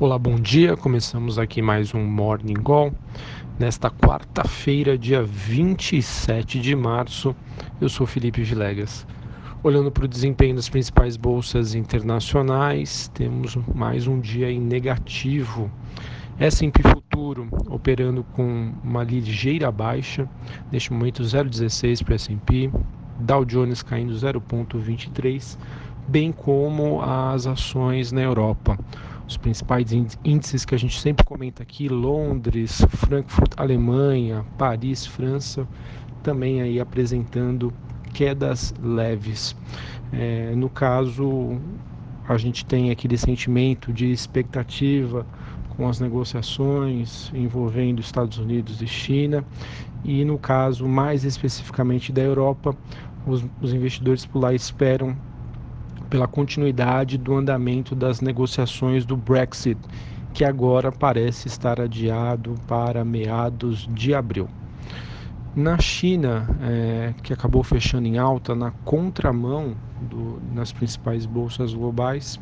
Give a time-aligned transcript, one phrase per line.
[0.00, 0.78] Olá, bom dia.
[0.78, 2.90] Começamos aqui mais um Morning Call.
[3.58, 7.36] Nesta quarta-feira, dia 27 de março,
[7.82, 9.06] eu sou Felipe Vilegas.
[9.62, 15.70] Olhando para o desempenho das principais bolsas internacionais, temos mais um dia em negativo.
[16.38, 20.26] S&P Futuro operando com uma ligeira baixa,
[20.72, 22.70] neste momento 0,16 para S&P,
[23.18, 25.58] Dow Jones caindo 0,23,
[26.08, 28.78] bem como as ações na Europa
[29.30, 29.92] os principais
[30.24, 35.68] índices que a gente sempre comenta aqui, Londres, Frankfurt, Alemanha, Paris, França,
[36.20, 37.72] também aí apresentando
[38.12, 39.54] quedas leves.
[40.12, 41.60] É, no caso,
[42.28, 45.24] a gente tem aquele sentimento de expectativa
[45.76, 49.44] com as negociações envolvendo Estados Unidos e China,
[50.04, 52.76] e no caso mais especificamente da Europa,
[53.24, 55.16] os, os investidores por lá esperam
[56.10, 59.78] pela continuidade do andamento das negociações do Brexit,
[60.34, 64.48] que agora parece estar adiado para meados de abril.
[65.54, 72.38] Na China, é, que acabou fechando em alta na contramão do, nas principais bolsas globais,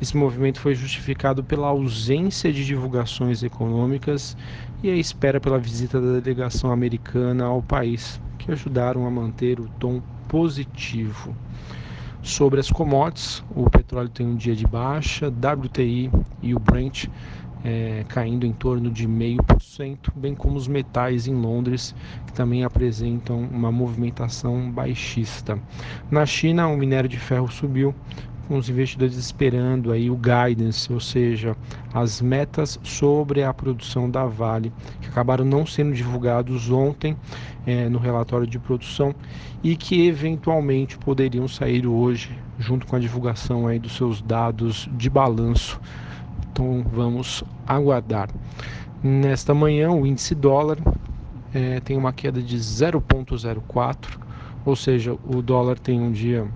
[0.00, 4.36] esse movimento foi justificado pela ausência de divulgações econômicas
[4.84, 9.68] e a espera pela visita da delegação americana ao país, que ajudaram a manter o
[9.80, 11.34] tom positivo.
[12.24, 16.10] Sobre as commodities, o petróleo tem um dia de baixa, WTI
[16.42, 17.04] e o Brent
[17.62, 21.94] é, caindo em torno de 0,5%, bem como os metais em Londres,
[22.26, 25.58] que também apresentam uma movimentação baixista.
[26.10, 27.94] Na China, o minério de ferro subiu,
[28.46, 31.56] com os investidores esperando aí o guidance, ou seja,
[31.92, 37.16] as metas sobre a produção da Vale, que acabaram não sendo divulgados ontem
[37.66, 39.14] é, no relatório de produção
[39.62, 45.08] e que eventualmente poderiam sair hoje, junto com a divulgação aí dos seus dados de
[45.08, 45.80] balanço.
[46.52, 48.28] Então vamos aguardar.
[49.02, 50.78] Nesta manhã, o índice dólar
[51.52, 54.18] é, tem uma queda de 0,04,
[54.64, 56.46] ou seja, o dólar tem um dia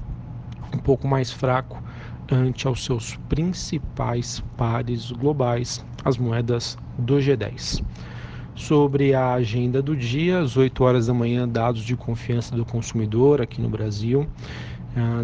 [0.75, 1.83] um pouco mais fraco
[2.31, 7.83] ante aos seus principais pares globais, as moedas do G10.
[8.55, 13.41] Sobre a agenda do dia, às 8 horas da manhã, dados de confiança do consumidor
[13.41, 14.27] aqui no Brasil.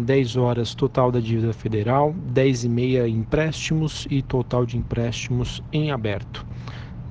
[0.03, 5.91] 10 horas total da dívida federal, 10 e meia empréstimos e total de empréstimos em
[5.91, 6.45] aberto.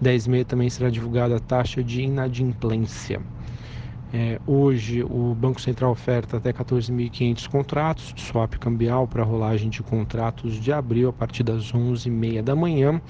[0.01, 3.21] 10 e meia também será divulgada a taxa de inadimplência.
[4.17, 9.83] É, hoje o Banco Central oferta até 14.500 contratos de swap cambial para rolagem de
[9.83, 13.03] contratos de abril a partir das 11h30 da manhã.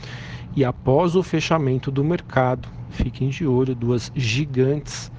[0.56, 5.12] E após o fechamento do mercado, fiquem de olho, duas gigantes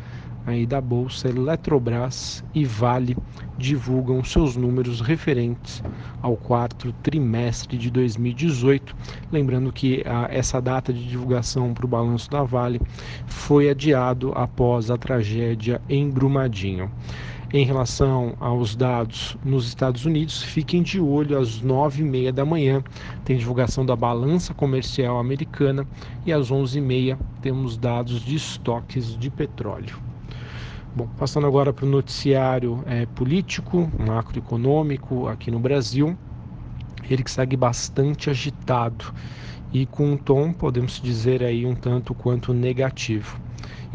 [0.46, 3.16] aí da bolsa Eletrobras e Vale
[3.58, 5.82] divulgam seus números referentes
[6.22, 8.96] ao quarto trimestre de 2018.
[9.32, 12.80] Lembrando que a, essa data de divulgação para o balanço da Vale
[13.26, 16.92] foi adiado após a tragédia em Brumadinho.
[17.54, 22.44] Em relação aos dados nos Estados Unidos, fiquem de olho às nove e meia da
[22.44, 22.84] manhã,
[23.24, 25.88] tem divulgação da balança comercial americana
[26.26, 30.15] e às onze e meia temos dados de estoques de petróleo.
[30.96, 36.18] Bom, passando agora para o noticiário é, político, macroeconômico aqui no Brasil,
[37.10, 39.06] ele que segue bastante agitado
[39.74, 43.40] e com um tom, podemos dizer aí, um tanto quanto negativo.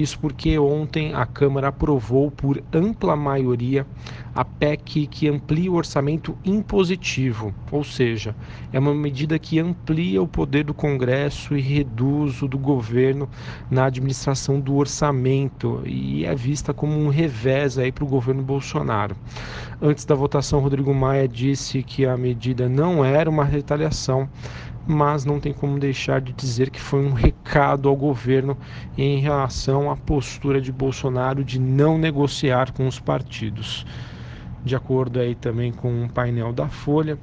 [0.00, 3.86] Isso porque ontem a Câmara aprovou por ampla maioria
[4.34, 8.34] a PEC que amplia o orçamento impositivo, ou seja,
[8.72, 13.28] é uma medida que amplia o poder do Congresso e reduz o do governo
[13.70, 19.14] na administração do orçamento e é vista como um revés aí para o governo Bolsonaro.
[19.82, 24.30] Antes da votação, Rodrigo Maia disse que a medida não era uma retaliação
[24.90, 28.58] mas não tem como deixar de dizer que foi um recado ao governo
[28.98, 33.86] em relação à postura de Bolsonaro de não negociar com os partidos.
[34.64, 37.16] De acordo aí também com um painel da Folha,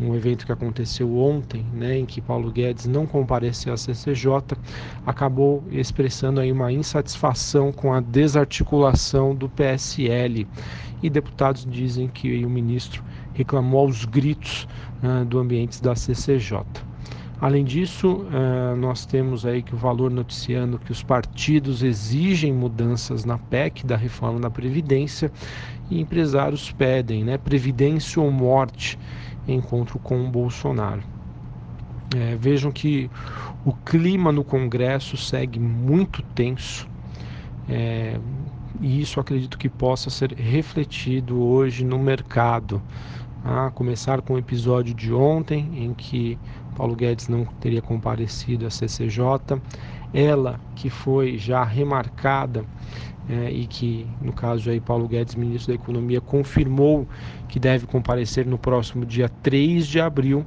[0.00, 4.58] um evento que aconteceu ontem, né, em que Paulo Guedes não compareceu à CCJ,
[5.06, 10.46] acabou expressando aí uma insatisfação com a desarticulação do PSL.
[11.02, 13.02] E deputados dizem que o ministro
[13.32, 14.66] reclamou aos gritos
[15.02, 16.91] uh, do ambiente da CCJ.
[17.42, 23.24] Além disso, eh, nós temos aí que o valor noticiando que os partidos exigem mudanças
[23.24, 25.28] na PEC da reforma da Previdência
[25.90, 28.96] e empresários pedem né, Previdência ou morte
[29.48, 31.02] encontro com o Bolsonaro.
[32.14, 33.10] É, vejam que
[33.64, 36.88] o clima no Congresso segue muito tenso
[37.68, 38.20] é,
[38.80, 42.80] e isso acredito que possa ser refletido hoje no mercado
[43.44, 46.38] a começar com o episódio de ontem, em que
[46.74, 49.60] Paulo Guedes não teria comparecido à CCJ,
[50.12, 52.64] ela que foi já remarcada
[53.28, 57.06] é, e que, no caso aí, Paulo Guedes, ministro da Economia, confirmou
[57.48, 60.44] que deve comparecer no próximo dia 3 de abril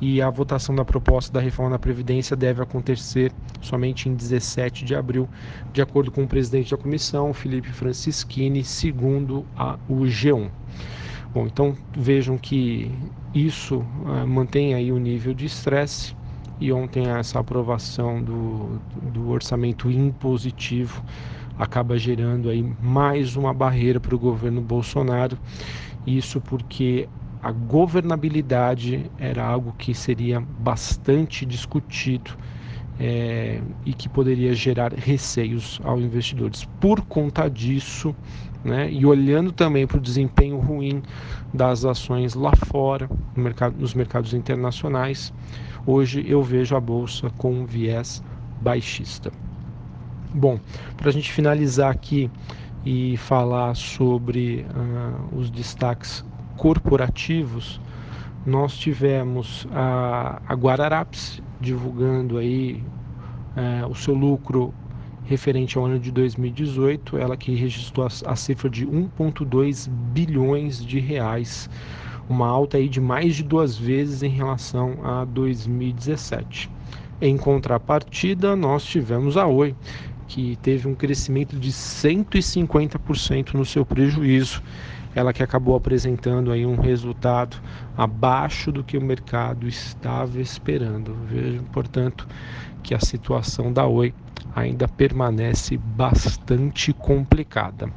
[0.00, 4.94] e a votação da proposta da reforma da Previdência deve acontecer somente em 17 de
[4.94, 5.28] abril,
[5.72, 10.50] de acordo com o presidente da comissão, Felipe Francischini, segundo a, o G1.
[11.36, 12.90] Bom, então vejam que
[13.34, 16.14] isso uh, mantém aí o nível de estresse
[16.58, 21.04] e ontem essa aprovação do, do orçamento impositivo
[21.54, 25.38] acaba gerando aí mais uma barreira para o governo Bolsonaro.
[26.06, 27.06] Isso porque
[27.42, 32.30] a governabilidade era algo que seria bastante discutido
[32.98, 36.64] é, e que poderia gerar receios aos investidores.
[36.80, 38.14] Por conta disso,
[38.64, 41.02] né, e olhando também para o desempenho ruim
[41.52, 45.32] das ações lá fora, no mercado, nos mercados internacionais,
[45.86, 48.22] hoje eu vejo a bolsa com um viés
[48.60, 49.30] baixista.
[50.34, 50.58] Bom,
[50.96, 52.30] para a gente finalizar aqui
[52.84, 56.24] e falar sobre uh, os destaques
[56.56, 57.80] corporativos,
[58.44, 62.82] nós tivemos a, a Guararapes divulgando aí
[63.56, 64.72] uh, o seu lucro
[65.24, 71.00] referente ao ano de 2018, ela que registrou a, a cifra de 1,2 bilhões de
[71.00, 71.68] reais,
[72.28, 76.70] uma alta aí de mais de duas vezes em relação a 2017.
[77.20, 79.74] Em contrapartida, nós tivemos a Oi,
[80.28, 84.62] que teve um crescimento de 150% no seu prejuízo.
[85.16, 87.56] Ela que acabou apresentando aí um resultado
[87.96, 91.16] abaixo do que o mercado estava esperando.
[91.26, 92.28] Vejo, portanto,
[92.82, 94.12] que a situação da Oi
[94.54, 97.88] ainda permanece bastante complicada.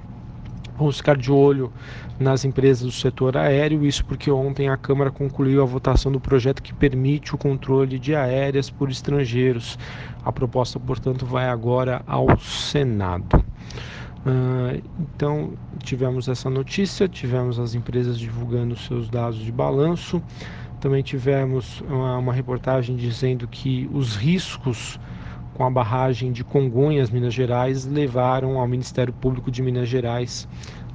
[0.78, 1.74] Vamos ficar de olho
[2.18, 6.64] nas empresas do setor aéreo, isso porque ontem a Câmara concluiu a votação do projeto
[6.64, 9.78] que permite o controle de aéreas por estrangeiros.
[10.24, 13.44] A proposta, portanto, vai agora ao Senado.
[14.26, 20.22] Uh, então, tivemos essa notícia, tivemos as empresas divulgando seus dados de balanço,
[20.80, 25.00] também tivemos uma, uma reportagem dizendo que os riscos
[25.60, 30.48] com a barragem de Congonhas, Minas Gerais, levaram ao Ministério Público de Minas Gerais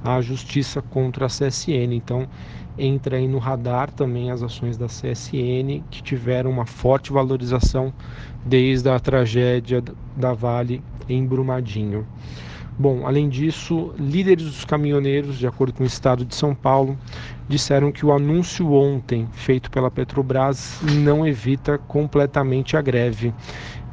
[0.03, 1.93] a justiça contra a CSN.
[1.93, 2.27] Então,
[2.75, 7.93] entra aí no radar também as ações da CSN, que tiveram uma forte valorização
[8.43, 9.83] desde a tragédia
[10.15, 12.05] da Vale em Brumadinho.
[12.77, 16.97] Bom, além disso, líderes dos caminhoneiros, de acordo com o estado de São Paulo,
[17.47, 23.33] disseram que o anúncio ontem feito pela Petrobras não evita completamente a greve.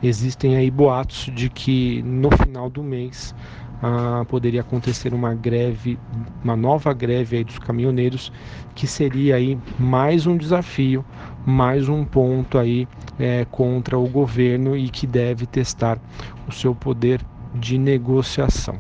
[0.03, 3.33] Existem aí boatos de que no final do mês
[3.81, 5.97] ah, poderia acontecer uma greve,
[6.43, 8.33] uma nova greve aí dos caminhoneiros,
[8.75, 11.05] que seria aí mais um desafio,
[11.47, 16.01] mais um ponto aí é, contra o governo e que deve testar
[16.49, 17.21] o seu poder
[17.55, 18.79] de negociação.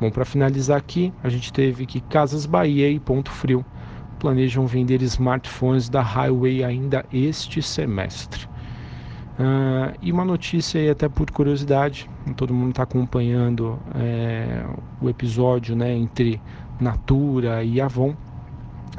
[0.00, 3.64] Bom, para finalizar aqui, a gente teve que Casas Bahia e Ponto Frio
[4.18, 8.46] planejam vender smartphones da Highway ainda este semestre.
[9.38, 14.64] Uh, e uma notícia aí, até por curiosidade, todo mundo está acompanhando é,
[15.00, 16.40] o episódio né, entre
[16.78, 18.14] Natura e Avon.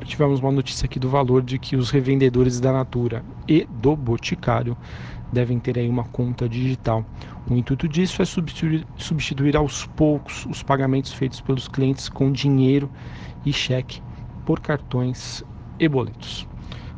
[0.04, 4.76] Tivemos uma notícia aqui do valor de que os revendedores da Natura e do Boticário
[5.32, 7.06] devem ter aí uma conta digital.
[7.50, 12.90] O intuito disso é substituir, substituir aos poucos os pagamentos feitos pelos clientes com dinheiro
[13.46, 14.02] e cheque
[14.46, 15.44] por cartões
[15.80, 16.48] e boletos.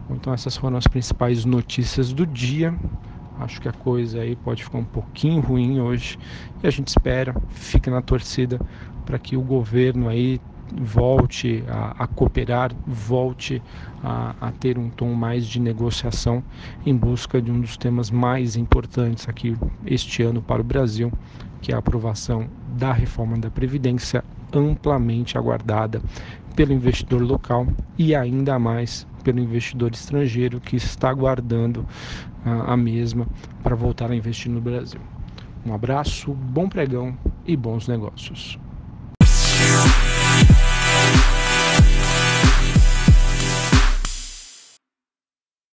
[0.10, 2.76] Então essas foram as principais notícias do dia.
[3.40, 6.18] Acho que a coisa aí pode ficar um pouquinho ruim hoje
[6.62, 8.60] e a gente espera, fica na torcida
[9.06, 10.40] para que o governo aí
[10.82, 13.62] volte a, a cooperar, volte
[14.04, 16.44] a, a, ter um tom mais de negociação
[16.86, 21.12] em busca de um dos temas mais importantes aqui este ano para o Brasil,
[21.62, 26.02] que é a aprovação da reforma da Previdência, amplamente aguardada
[26.56, 31.86] pelo investidor local e ainda mais pelo investidor estrangeiro que está aguardando
[32.46, 33.28] a, a mesma
[33.64, 35.00] para voltar a investir no Brasil.
[35.66, 38.60] Um abraço, bom pregão e bons negócios.